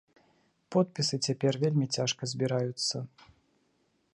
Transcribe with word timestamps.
Подпісы 0.75 1.19
цяпер 1.27 1.59
вельмі 1.65 1.85
цяжка 1.99 2.31
збіраюцца. 2.33 2.97